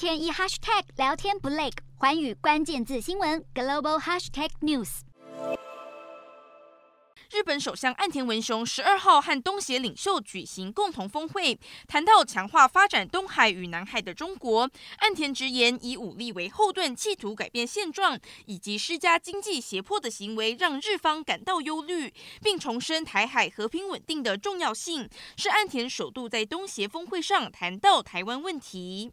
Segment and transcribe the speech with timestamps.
[0.00, 5.00] 天一 hashtag 聊天不累，寰宇关键字新闻 global hashtag news。
[7.30, 14.70] 日本首相岸田文雄十二号和东协领袖举行共同峰会，谈到强化发展东海与南海的中国。
[15.00, 22.10] 岸田直言，以武力为后盾，企图改变现状，以及施加经济胁迫的行为，让日方感到忧虑，
[22.42, 25.06] 并重申台海和平稳定的重要性。
[25.36, 29.12] 是岸田首度在东协峰会上谈到台湾问题。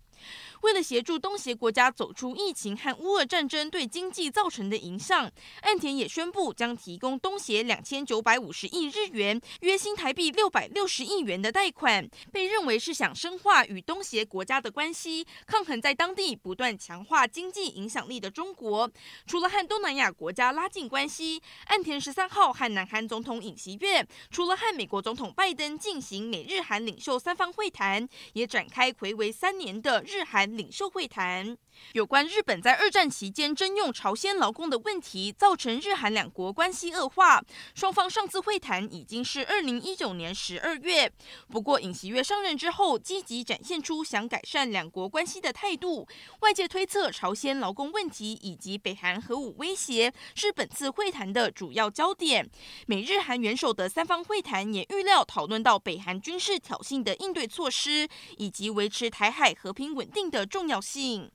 [0.61, 5.31] 为了协助东协国家走出疫情和乌俄战争对经济造成的影响，
[5.61, 18.89] 岸田也宣布将提供东协两千九百五十亿日元（约新台币六百六十亿元）的贷款，被认为是想深化与东协国家的关系，抗衡在当地不断强化经济影响力的中国。
[19.27, 30.47] 除了和东南亚国家拉近关系，岸田十三号和南韩总统尹锡悦，除了和美国总统拜登进行美日韩领袖三方会谈，也展开睽违三年的日韩。
[30.57, 31.57] 领袖会谈。
[31.93, 37.39] 有关日本在二战期间征用朝鲜劳工的问题，造成日韩两国关系恶化。
[37.75, 41.11] 双方上次会谈已经是二零一九年十二月。
[41.51, 46.07] 不过尹锡悦上任之后，积极展现出想改善两国关系的态度。
[46.39, 52.49] 外界推测，朝鲜劳工问题以及北韩核武威胁是本次会谈的主要焦点。
[52.87, 61.25] 美日韩元首的三方会谈也预料讨论到北韩军事挑衅的应对措施，以及维持台海和平稳定的重要性。